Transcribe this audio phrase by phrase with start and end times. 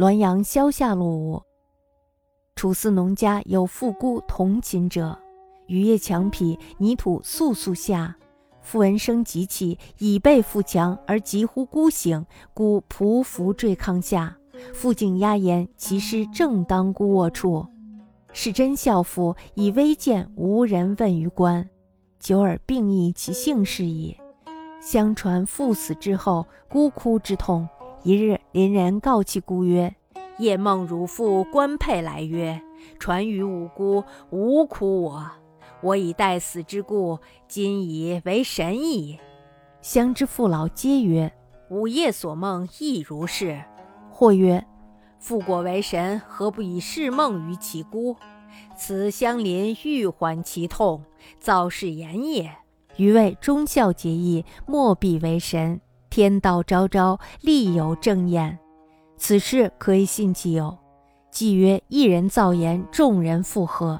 [0.00, 1.42] 滦阳萧下路。
[2.56, 5.18] 楚寺农家有妇姑同寝者，
[5.66, 8.16] 雨夜墙皮泥土簌簌下。
[8.62, 12.24] 妇闻声急起，以背负墙而急呼孤醒，
[12.54, 14.34] 孤匍匐坠炕下。
[14.72, 17.66] 妇竟压言其尸正当孤卧处，
[18.32, 21.68] 是真孝父，以微见无人问于官，
[22.18, 24.16] 久而病疫其姓氏也。
[24.80, 27.68] 相传父死之后，孤哭之痛。
[28.02, 29.94] 一日，邻人告其姑曰
[30.38, 32.60] ：“夜梦汝父官佩来曰，
[32.98, 35.30] 传于吾姑，无苦我。
[35.82, 39.20] 我以待死之故，今已为神矣。”
[39.80, 41.32] 乡之父老皆曰
[41.70, 43.62] ：“吾夜所梦亦如是。”
[44.10, 44.66] 或曰
[45.20, 48.16] ：“复果为神，何不以是梦于其姑？
[48.76, 51.04] 此相邻欲缓其痛，
[51.38, 52.50] 造是言也。
[52.96, 55.80] 余谓忠孝节义，莫必为神。
[56.20, 58.58] 天道昭昭，利有正焉。
[59.16, 60.76] 此事可以信其有。
[61.30, 63.98] 既曰一人造言，众人附和。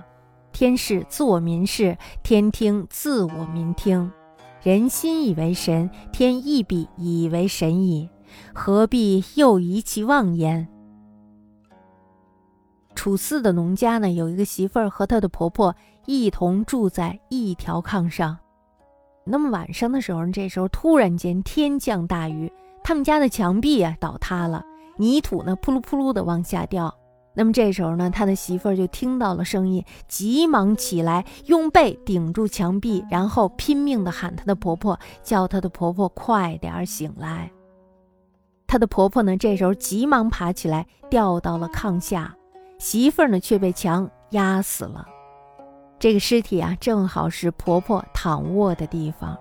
[0.53, 4.13] 天事自我民事，天听自我民听。
[4.63, 8.11] 人心以为神，天亦必以为神矣。”
[8.53, 10.69] 何必又疑其妄言？
[12.95, 18.37] 楚寺的农家呢，有一个媳妇儿和她的婆婆一同住在一条炕上。
[19.31, 24.65] 那么晚上的时候，这时候突然间天降大雨，他们家的墙壁啊倒塌了，
[24.97, 26.93] 泥土呢扑噜扑噜的往下掉。
[27.33, 37.49] 那么这时候呢，他的媳妇儿就听到了声音，急忙起来，用背顶住墙壁，然后拼命的喊她的婆婆，叫她的婆婆快点醒来。
[38.67, 42.37] 她的婆婆呢，这时候急忙爬起来，掉到了炕下，
[42.79, 45.07] 媳妇儿呢却被墙压死了。
[46.01, 49.37] 这个尸体啊，正好是婆婆躺卧的地方。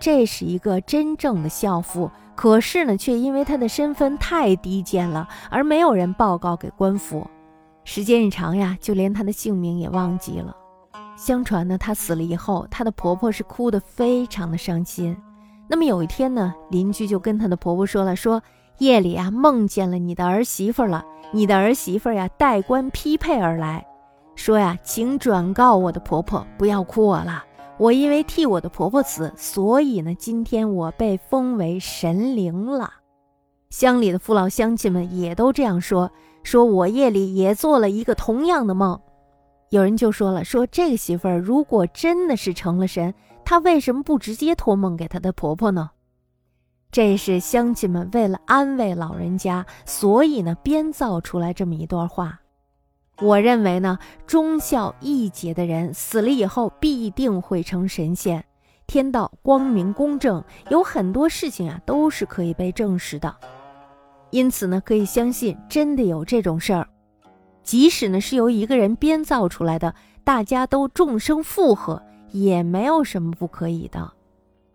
[0.00, 7.28] 这是一个真正的孝妇，可是呢，却因为她的身份太低贱了，而没有人报告给官府。
[7.84, 10.56] 时间一长呀，就连她的姓名也忘记了。
[11.14, 15.14] 相传呢，她死了以后，她的婆婆是哭得非常的伤心。
[15.68, 18.42] 那么有一天呢，邻居就跟她的婆婆说了，说。
[18.78, 21.04] 夜里啊，梦见了你的儿媳妇了。
[21.32, 23.84] 你的儿媳妇呀，带官匹配而来，
[24.38, 27.44] 说呀，请转告我的婆婆，不要哭我了。
[27.76, 32.88] 我因为替我的婆婆死，所以呢，今天我被封为神灵了。
[33.70, 36.08] 乡里的父老乡亲们也都这样说，
[36.44, 38.98] 说我夜里也做了一个同样的梦。
[39.70, 43.12] 有人就说了，说这个媳妇儿如果真的是成了神，
[43.44, 45.90] 她为什么不直接托梦给她的婆婆呢？
[46.92, 52.38] 这是乡亲们为了安慰老人家，所以呢编造出来这么一段话。
[53.20, 58.44] 我认为呢，忠孝义节的人死了以后必定会成神仙。
[58.86, 63.34] 天道光明公正，有很多事情啊都是可以被证实的。
[64.30, 66.88] 因此呢，可以相信真的有这种事儿。
[67.62, 74.12] 即使呢是由一个人编造出来的，大家都众生附和，也没有什么不可以的。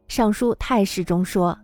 [0.07, 1.57] 尚书太史中说。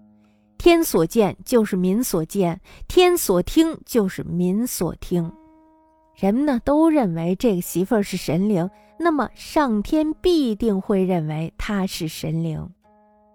[0.57, 5.31] 天所见就是民所见，天所听就是民所听。
[6.19, 12.69] 人们呢都认为这个媳妇儿是神灵，那么上天必定会认为她是神灵。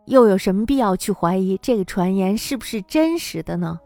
[0.05, 3.81] 又有什么必要去怀疑这个传言是不是真实的呢？